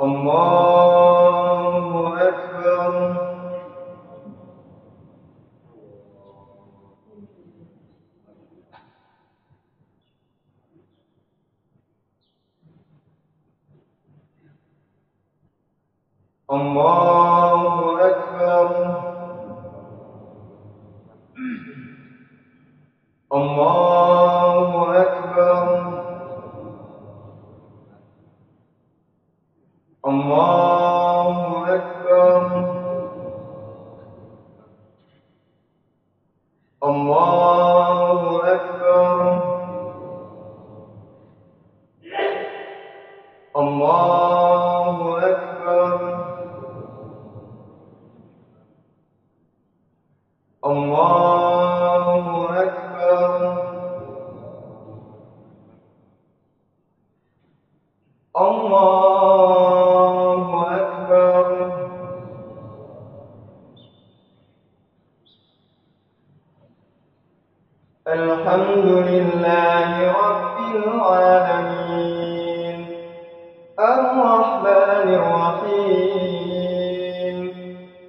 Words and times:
الله 0.00 0.97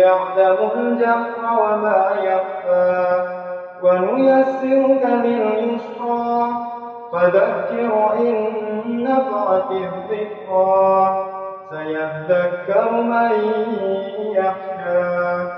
يعلم 0.00 0.56
الجهر 0.76 1.60
وما 1.62 2.10
يخفى. 2.22 3.24
ونيسرك 3.82 5.06
لليسرى. 5.06 6.48
فذكر 7.12 8.12
إن 8.18 8.46
نفعت 9.04 9.70
الذكرى. 9.70 11.24
سيذكر 11.70 12.90
من 12.90 13.32
يخشى. 14.18 15.48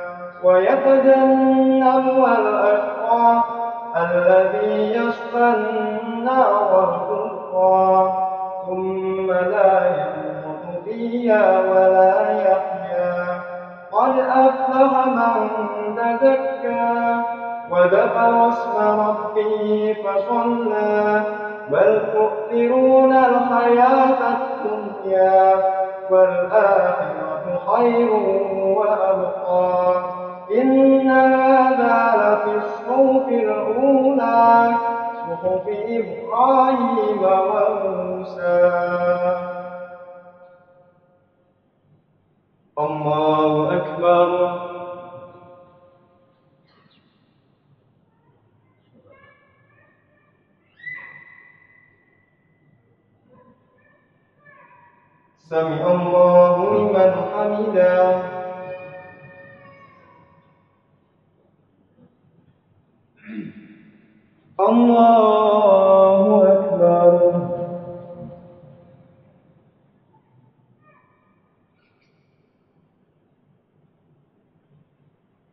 ويتجنبها 0.45 2.39
الأشقى. 2.39 3.43
الذي 3.97 4.93
يصلى 4.97 5.55
النار 5.55 6.71
الكبرى 6.85 8.13
ثم 8.67 9.33
لا 9.33 9.87
يموت 9.87 10.85
فيها 10.85 11.61
ولا 11.61 12.31
يحيا. 12.41 12.82
قد 13.93 14.19
أفلح 14.19 15.07
من 15.07 15.97
تزكى 15.97 17.17
وذكر 17.71 18.49
اسم 18.49 19.01
ربه 19.01 19.97
فصلى 20.05 21.23
بل 21.69 22.01
تؤثرون 22.13 23.13
الحياة 23.13 24.19
الدنيا 24.35 25.55
والآخرة 26.11 27.45
خير 27.67 28.13
وأبقى 28.79 29.95
إن 30.55 31.11
هذا 31.11 32.32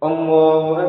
الله 0.04 0.82
أكبر 0.82 0.89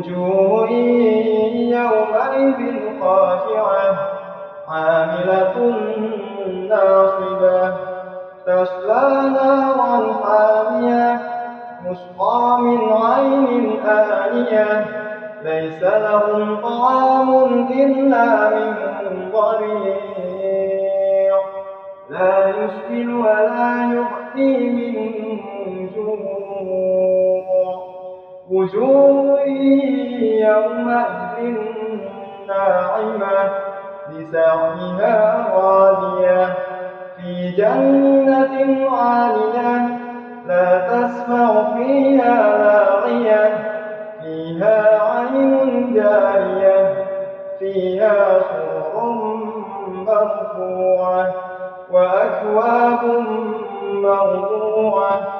وجوه 0.00 0.70
يومئذ 1.76 2.60
خاشعة 3.00 3.88
عاملة 4.68 5.56
ناصبة 6.68 7.74
تصلى 8.46 9.30
نارا 9.34 10.12
حامية 10.22 11.20
مسقى 11.84 12.58
من 12.60 12.92
عين 12.92 13.80
آنية 13.86 14.86
ليس 15.42 15.82
لهم 15.82 16.56
طعام 16.62 17.30
إلا 17.70 18.50
من 18.50 19.30
ضريع. 19.32 19.96
لا 22.10 22.48
يسكن 22.48 23.14
ولا 23.14 23.72
يغني 23.92 24.70
من 24.70 25.90
جوع. 25.94 27.19
وجوه 28.50 29.40
يومئذ 30.48 31.58
ناعمة 32.48 33.50
لسعيها 34.10 35.46
غالية. 35.54 36.54
في 37.16 37.50
جنة 37.50 38.90
عالية 38.90 39.98
لا 40.46 40.88
تسمع 40.88 41.74
فيها 41.76 42.58
لاغية 42.58 43.70
فيها 44.22 45.00
عين 45.10 45.94
جارية 45.94 47.04
فيها 47.58 48.40
سرر 48.40 49.34
مرفوعة 49.88 51.34
وأكواب 51.90 53.24
موضوعة 53.92 55.39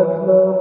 أكبر 0.00 0.51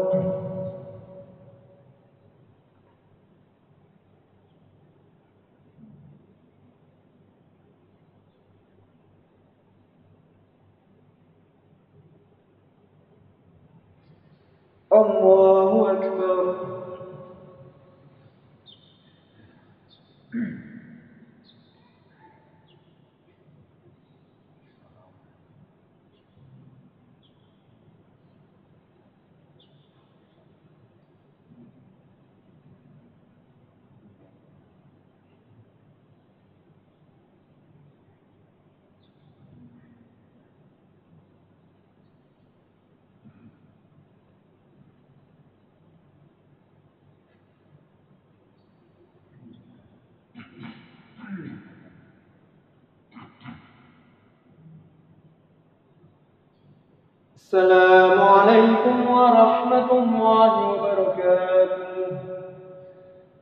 السلام 57.50 58.20
عليكم 58.20 58.96
ورحمة 59.10 59.90
الله 59.92 60.50
وبركاته 60.70 61.86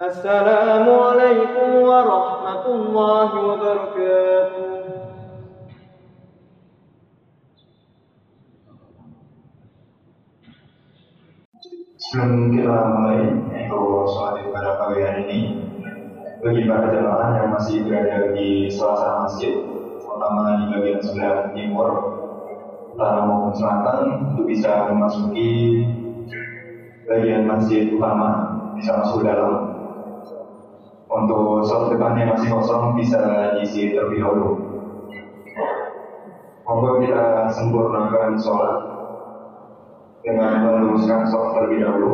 السلام 0.02 0.86
عليكم 0.88 1.68
ورحمة 1.88 2.64
الله 2.66 3.28
وبركاته 3.48 4.64
Sebelum 12.04 12.54
kita 12.54 12.78
mulai 12.94 13.26
info 13.58 14.06
sholat 14.06 14.46
pada 14.54 14.78
pagi 14.78 15.02
hari 15.02 15.22
ini, 15.26 15.40
bagi 16.38 16.62
para 16.62 16.94
jemaah 16.94 17.42
yang 17.42 17.50
masih 17.58 17.82
berada 17.82 18.30
di 18.30 18.70
suasana 18.70 19.26
masjid, 19.26 19.50
terutama 19.98 20.62
di 20.62 20.64
bagian 20.70 21.02
sebelah 21.02 21.50
timur, 21.50 21.90
utara 22.99 23.23
maupun 23.23 23.55
selatan, 23.55 24.35
untuk 24.35 24.43
bisa 24.43 24.91
memasuki 24.91 25.87
bagian 27.07 27.47
masjid 27.47 27.87
utama, 27.95 28.59
bisa 28.75 28.91
masuk 28.99 29.23
dalam. 29.23 29.71
Untuk 31.07 31.63
slot 31.63 31.95
depannya 31.95 32.35
masih 32.35 32.51
kosong 32.51 32.99
bisa 32.99 33.55
diisi 33.55 33.95
terlebih 33.95 34.19
dahulu. 34.19 34.49
Monggo 36.67 37.01
kita 37.01 37.49
sempurnakan 37.49 38.37
sholat 38.37 38.77
dengan 40.21 40.67
meluruskan 40.67 41.23
sholat 41.25 41.49
terlebih 41.55 41.87
dahulu. 41.87 42.13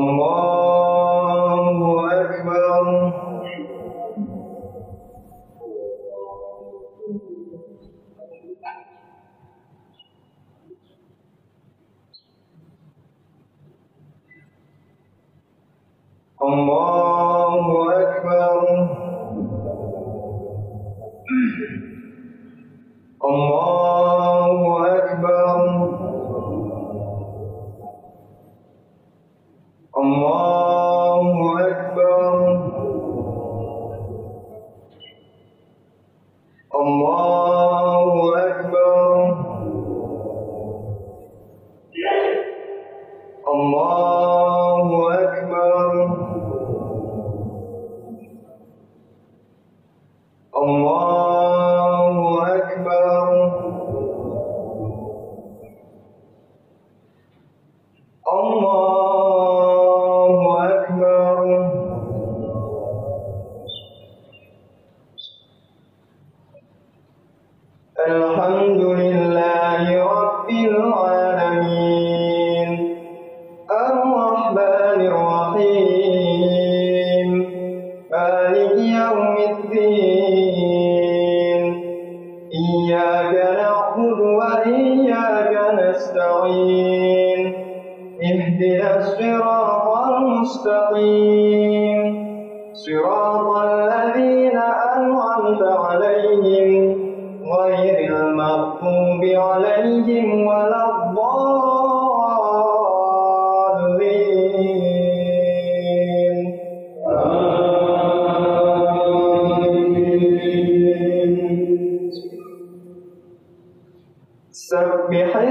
الله 0.00 0.49
you 70.60 70.70
know, 70.70 71.09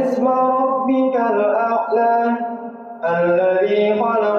اسم 0.10 0.28
ربك 0.28 1.16
الأعلى 1.16 2.14
الذي 3.06 4.02
خلق 4.02 4.39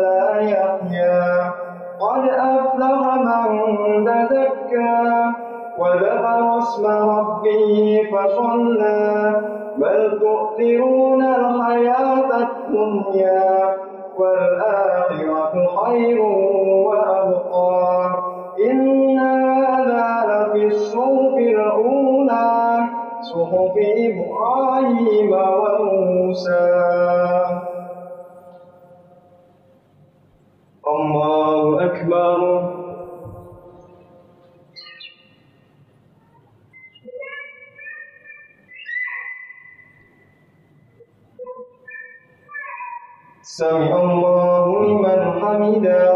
من 3.49 4.05
تزكى 4.05 5.25
وذكر 5.77 6.57
اسم 6.57 6.85
ربه 6.87 8.01
فصلى. 8.11 9.41
بل 9.77 10.19
تؤثرون 10.19 11.23
الحياة 11.23 12.29
الدنيا 12.37 13.75
والآخرة 14.17 15.53
خير 15.85 16.21
وأبقى. 16.87 18.09
إن 18.71 19.19
هذا 19.19 20.07
لفي 20.27 20.65
الصحف 20.67 21.35
الأولى 21.37 22.79
صحف 23.21 23.75
إبراهيم 23.77 25.31
وموسى. 25.31 26.81
سمع 43.57 43.91
الله 44.03 44.67
لمن 44.83 45.19
حمده 45.41 46.11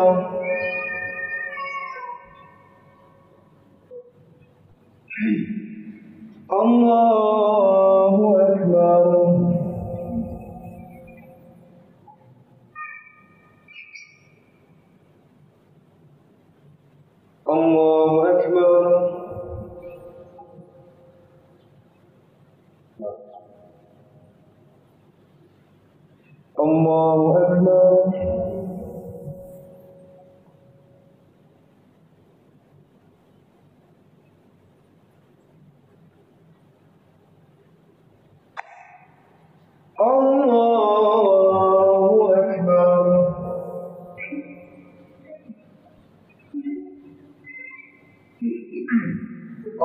الله 6.52 7.65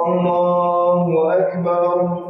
الله 0.06 1.38
أكبر. 1.38 2.29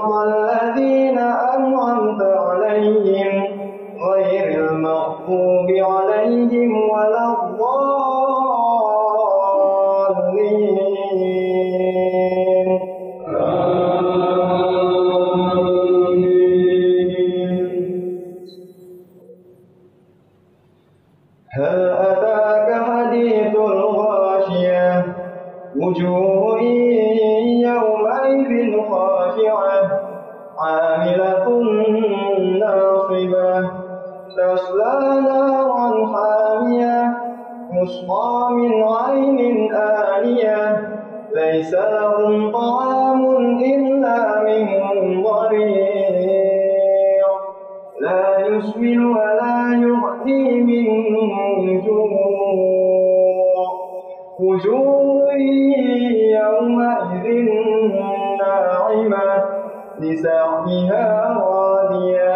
لسعيها 60.01 61.37
راضية 61.37 62.35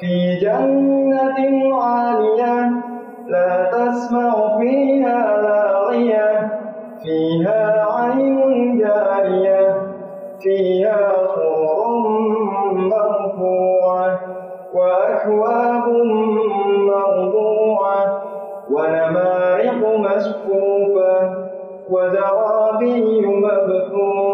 في 0.00 0.36
جنة 0.42 1.38
عالية 1.82 2.70
لا 3.28 3.70
تسمع 3.72 4.58
فيها 4.58 5.42
لاغية 5.42 6.48
فيها 7.02 7.86
عين 7.94 8.78
جارية 8.78 9.76
فيها 10.40 11.12
سرر 11.34 12.08
مرفوعة 12.72 14.20
وأكواب 14.74 15.88
موضوعة 16.78 18.22
ونمارق 18.70 19.98
مسكوفة 19.98 21.34
وزرابي 21.90 23.26
مبثوثة. 23.26 24.33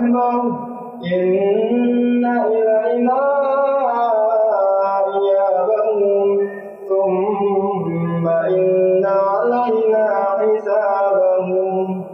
الأكبر 0.00 0.40
إن 1.14 2.24
إلينا 2.26 3.20
إيابهم. 5.14 6.28
ثم 6.88 8.28
إن 8.28 9.06
علينا 9.06 10.06
حسابهم. 10.38 12.04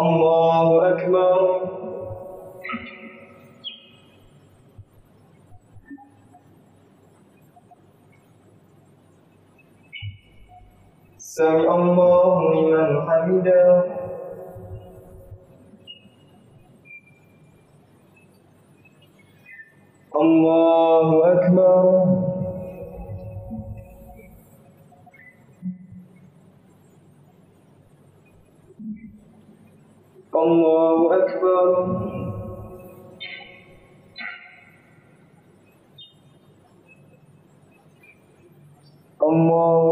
الله 0.00 0.88
أكبر. 0.88 1.60
سمع 11.18 11.74
الله 11.76 12.54
لمن 12.54 13.10
حمده. 13.10 13.63
الله 39.34 39.83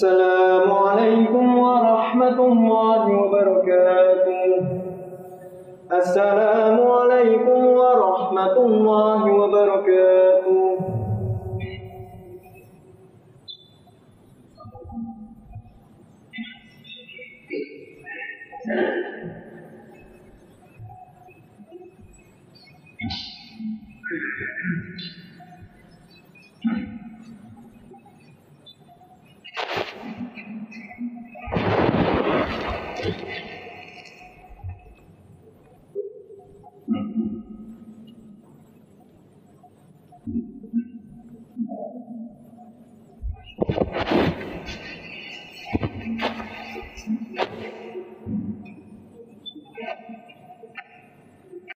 السلام 0.00 0.72
عليكم 0.72 1.58
ورحمة 1.58 2.38
الله 2.50 3.02
وبركاته. 3.20 4.48
السلام 5.92 6.76
عليكم 6.80 7.60
ورحمة 7.80 8.56
الله 8.56 9.20
وبركاته 9.24 9.39